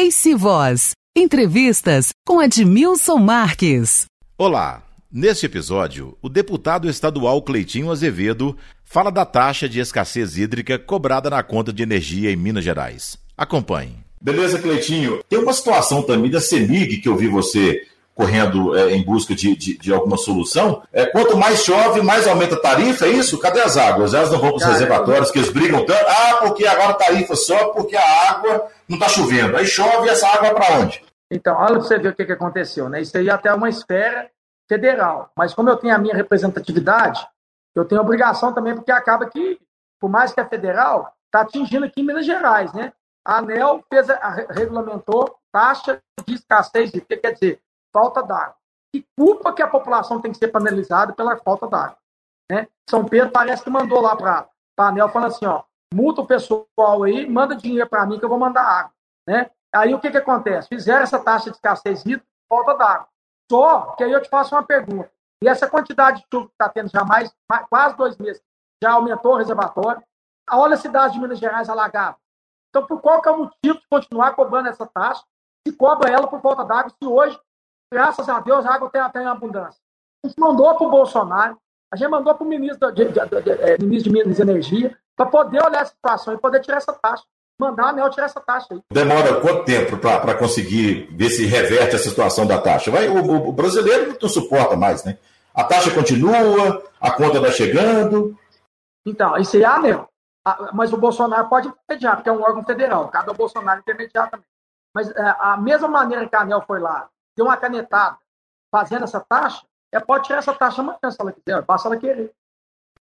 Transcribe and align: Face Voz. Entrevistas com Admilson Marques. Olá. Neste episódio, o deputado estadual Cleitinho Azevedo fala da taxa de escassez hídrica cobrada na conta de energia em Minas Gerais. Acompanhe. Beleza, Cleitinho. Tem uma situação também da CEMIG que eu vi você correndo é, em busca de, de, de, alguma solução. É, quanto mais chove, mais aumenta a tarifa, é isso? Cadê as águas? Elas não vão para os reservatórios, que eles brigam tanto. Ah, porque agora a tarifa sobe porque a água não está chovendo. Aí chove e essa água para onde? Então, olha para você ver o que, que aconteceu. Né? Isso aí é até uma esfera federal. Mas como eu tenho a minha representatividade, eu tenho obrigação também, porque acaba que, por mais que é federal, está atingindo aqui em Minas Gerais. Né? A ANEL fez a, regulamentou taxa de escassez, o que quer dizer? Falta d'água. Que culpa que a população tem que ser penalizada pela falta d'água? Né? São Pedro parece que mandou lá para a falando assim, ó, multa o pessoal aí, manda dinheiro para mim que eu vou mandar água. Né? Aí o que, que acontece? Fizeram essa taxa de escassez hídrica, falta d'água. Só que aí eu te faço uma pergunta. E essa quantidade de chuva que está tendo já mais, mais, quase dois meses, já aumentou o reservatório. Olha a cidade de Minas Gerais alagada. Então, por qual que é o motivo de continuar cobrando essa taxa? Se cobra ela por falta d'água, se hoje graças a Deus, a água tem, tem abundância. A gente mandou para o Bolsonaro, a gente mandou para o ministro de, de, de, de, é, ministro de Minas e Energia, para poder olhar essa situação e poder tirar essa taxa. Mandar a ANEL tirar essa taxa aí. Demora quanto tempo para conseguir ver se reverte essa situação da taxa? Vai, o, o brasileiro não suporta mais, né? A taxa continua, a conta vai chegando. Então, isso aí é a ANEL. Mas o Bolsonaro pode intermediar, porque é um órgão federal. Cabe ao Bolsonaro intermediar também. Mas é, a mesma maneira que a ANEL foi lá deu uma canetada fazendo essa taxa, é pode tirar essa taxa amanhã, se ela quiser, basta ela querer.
Face 0.00 0.34
Voz. 0.34 0.92
Entrevistas 1.14 2.08
com 2.26 2.40
Admilson 2.40 3.18
Marques. 3.18 4.06
Olá. 4.38 4.82
Neste 5.12 5.44
episódio, 5.44 6.16
o 6.22 6.28
deputado 6.30 6.88
estadual 6.88 7.42
Cleitinho 7.42 7.90
Azevedo 7.90 8.56
fala 8.82 9.10
da 9.10 9.26
taxa 9.26 9.68
de 9.68 9.78
escassez 9.78 10.38
hídrica 10.38 10.78
cobrada 10.78 11.28
na 11.28 11.42
conta 11.42 11.70
de 11.70 11.82
energia 11.82 12.32
em 12.32 12.36
Minas 12.36 12.64
Gerais. 12.64 13.18
Acompanhe. 13.36 13.94
Beleza, 14.18 14.58
Cleitinho. 14.58 15.20
Tem 15.28 15.38
uma 15.38 15.52
situação 15.52 16.02
também 16.02 16.30
da 16.30 16.40
CEMIG 16.40 17.02
que 17.02 17.08
eu 17.10 17.16
vi 17.18 17.28
você 17.28 17.82
correndo 18.20 18.76
é, 18.76 18.92
em 18.92 19.02
busca 19.02 19.34
de, 19.34 19.56
de, 19.56 19.78
de, 19.78 19.92
alguma 19.94 20.18
solução. 20.18 20.82
É, 20.92 21.06
quanto 21.06 21.38
mais 21.38 21.64
chove, 21.64 22.02
mais 22.02 22.28
aumenta 22.28 22.54
a 22.54 22.60
tarifa, 22.60 23.06
é 23.06 23.08
isso? 23.08 23.38
Cadê 23.38 23.62
as 23.62 23.78
águas? 23.78 24.12
Elas 24.12 24.30
não 24.30 24.38
vão 24.38 24.50
para 24.50 24.58
os 24.58 24.64
reservatórios, 24.64 25.30
que 25.30 25.38
eles 25.38 25.50
brigam 25.50 25.86
tanto. 25.86 26.04
Ah, 26.06 26.36
porque 26.40 26.66
agora 26.66 26.90
a 26.90 26.94
tarifa 26.94 27.34
sobe 27.34 27.72
porque 27.72 27.96
a 27.96 28.30
água 28.30 28.68
não 28.86 28.98
está 28.98 29.08
chovendo. 29.08 29.56
Aí 29.56 29.64
chove 29.64 30.06
e 30.06 30.10
essa 30.10 30.28
água 30.28 30.52
para 30.52 30.80
onde? 30.80 31.02
Então, 31.30 31.56
olha 31.56 31.78
para 31.78 31.80
você 31.80 31.98
ver 31.98 32.08
o 32.10 32.14
que, 32.14 32.26
que 32.26 32.32
aconteceu. 32.32 32.90
Né? 32.90 33.00
Isso 33.00 33.16
aí 33.16 33.26
é 33.26 33.32
até 33.32 33.54
uma 33.54 33.70
esfera 33.70 34.28
federal. 34.68 35.30
Mas 35.34 35.54
como 35.54 35.70
eu 35.70 35.76
tenho 35.76 35.94
a 35.94 35.98
minha 35.98 36.14
representatividade, 36.14 37.26
eu 37.74 37.86
tenho 37.86 38.02
obrigação 38.02 38.52
também, 38.52 38.74
porque 38.74 38.92
acaba 38.92 39.30
que, 39.30 39.58
por 39.98 40.10
mais 40.10 40.34
que 40.34 40.40
é 40.40 40.44
federal, 40.44 41.10
está 41.24 41.40
atingindo 41.40 41.86
aqui 41.86 42.02
em 42.02 42.06
Minas 42.06 42.26
Gerais. 42.26 42.70
Né? 42.74 42.92
A 43.24 43.38
ANEL 43.38 43.82
fez 43.88 44.10
a, 44.10 44.46
regulamentou 44.50 45.36
taxa 45.50 46.02
de 46.26 46.34
escassez, 46.34 46.90
o 46.90 47.00
que 47.00 47.16
quer 47.16 47.32
dizer? 47.32 47.60
Falta 47.92 48.22
d'água. 48.22 48.56
Que 48.92 49.06
culpa 49.16 49.52
que 49.52 49.62
a 49.62 49.68
população 49.68 50.20
tem 50.20 50.32
que 50.32 50.38
ser 50.38 50.48
penalizada 50.48 51.12
pela 51.12 51.36
falta 51.36 51.68
d'água? 51.68 51.96
Né? 52.50 52.66
São 52.88 53.04
Pedro 53.04 53.30
parece 53.30 53.62
que 53.62 53.70
mandou 53.70 54.00
lá 54.00 54.16
para 54.16 54.48
a 54.76 55.08
falando 55.08 55.26
assim, 55.26 55.46
ó, 55.46 55.62
multa 55.94 56.22
o 56.22 56.26
pessoal 56.26 57.02
aí, 57.04 57.28
manda 57.28 57.54
dinheiro 57.54 57.88
para 57.88 58.06
mim 58.06 58.18
que 58.18 58.24
eu 58.24 58.28
vou 58.28 58.38
mandar 58.38 58.62
água. 58.62 58.92
Né? 59.28 59.50
Aí 59.72 59.94
o 59.94 60.00
que, 60.00 60.10
que 60.10 60.16
acontece? 60.16 60.68
Fizeram 60.68 61.02
essa 61.02 61.18
taxa 61.18 61.50
de 61.50 61.56
escassez 61.56 62.00
hídrica, 62.00 62.26
falta 62.48 62.74
d'água. 62.74 63.08
Só 63.50 63.92
que 63.92 64.04
aí 64.04 64.12
eu 64.12 64.22
te 64.22 64.28
faço 64.28 64.54
uma 64.54 64.62
pergunta. 64.62 65.10
E 65.42 65.48
essa 65.48 65.68
quantidade 65.68 66.20
de 66.20 66.26
chuva 66.32 66.46
que 66.46 66.52
está 66.52 66.68
tendo 66.68 66.90
já 66.90 67.04
mais, 67.04 67.32
mais, 67.48 67.66
quase 67.68 67.96
dois 67.96 68.16
meses, 68.18 68.42
já 68.82 68.92
aumentou 68.92 69.34
o 69.34 69.36
reservatório. 69.36 70.02
Olha 70.50 70.74
a 70.74 70.78
cidade 70.78 71.14
de 71.14 71.20
Minas 71.20 71.38
Gerais 71.38 71.68
alagada. 71.68 72.16
Então, 72.68 72.86
por 72.86 73.00
qual 73.00 73.20
que 73.20 73.28
é 73.28 73.32
o 73.32 73.38
motivo 73.38 73.78
de 73.78 73.88
continuar 73.88 74.34
cobrando 74.34 74.68
essa 74.68 74.86
taxa? 74.86 75.24
Se 75.66 75.74
cobra 75.74 76.10
ela 76.10 76.26
por 76.26 76.40
falta 76.40 76.64
d'água, 76.64 76.90
se 76.90 77.06
hoje 77.06 77.38
graças 77.92 78.28
a 78.28 78.40
Deus, 78.40 78.64
a 78.64 78.74
água 78.74 78.90
tem, 78.90 79.02
tem 79.10 79.26
abundância. 79.26 79.80
A 80.24 80.28
gente 80.28 80.38
mandou 80.38 80.74
para 80.74 80.86
o 80.86 80.90
Bolsonaro, 80.90 81.56
a 81.92 81.96
gente 81.96 82.08
mandou 82.08 82.34
para 82.34 82.44
o 82.44 82.48
ministro 82.48 82.92
de, 82.92 83.06
de, 83.06 83.12
de, 83.12 83.42
de, 83.42 83.50
é, 83.50 83.78
ministro 83.78 84.12
de 84.12 84.18
Minas 84.18 84.38
e 84.38 84.42
Energia, 84.42 84.96
para 85.16 85.26
poder 85.26 85.64
olhar 85.64 85.82
essa 85.82 85.92
situação 85.92 86.34
e 86.34 86.38
poder 86.38 86.60
tirar 86.60 86.78
essa 86.78 86.92
taxa. 86.92 87.24
Mandar 87.58 87.84
a 87.84 87.88
ANEL 87.90 88.08
tirar 88.08 88.24
essa 88.24 88.40
taxa 88.40 88.68
aí. 88.70 88.80
Demora 88.90 89.38
quanto 89.38 89.66
tempo 89.66 89.98
para 89.98 90.34
conseguir 90.34 91.14
ver 91.14 91.28
se 91.28 91.44
reverte 91.44 91.94
essa 91.94 92.08
situação 92.08 92.46
da 92.46 92.58
taxa? 92.58 92.90
Vai, 92.90 93.06
o, 93.08 93.48
o 93.48 93.52
brasileiro 93.52 94.16
não 94.20 94.28
suporta 94.30 94.76
mais, 94.76 95.04
né? 95.04 95.18
A 95.54 95.64
taxa 95.64 95.90
continua, 95.90 96.82
a 96.98 97.10
conta 97.10 97.38
vai 97.38 97.50
chegando. 97.50 98.34
Então, 99.04 99.36
isso 99.36 99.56
aí 99.56 99.62
é 99.62 99.66
a 99.66 99.76
ANEL. 99.76 100.08
Mas 100.72 100.90
o 100.90 100.96
Bolsonaro 100.96 101.50
pode 101.50 101.68
intermediar, 101.68 102.16
porque 102.16 102.30
é 102.30 102.32
um 102.32 102.42
órgão 102.42 102.64
federal. 102.64 103.08
Cabe 103.08 103.28
ao 103.28 103.34
Bolsonaro 103.34 103.80
intermediar 103.80 104.30
também. 104.30 104.46
Mas 104.94 105.10
é, 105.10 105.36
a 105.38 105.58
mesma 105.58 105.86
maneira 105.86 106.26
que 106.26 106.34
a 106.34 106.40
ANEL 106.40 106.64
foi 106.66 106.80
lá 106.80 107.10
deu 107.36 107.46
uma 107.46 107.56
canetada 107.56 108.18
fazendo 108.70 109.04
essa 109.04 109.20
taxa, 109.20 109.66
é 109.92 109.98
pode 109.98 110.24
tirar 110.24 110.38
essa 110.38 110.54
taxa 110.54 110.80
amanhã, 110.80 111.10
se 111.10 111.20
ela 111.20 111.32
quiser, 111.32 111.62
basta 111.62 111.88
ela 111.88 111.96
querer. 111.96 112.32